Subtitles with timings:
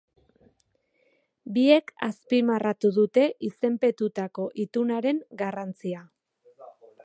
[1.57, 6.05] Biek azpimarratu dute izenpetutako itunaren garrantzia.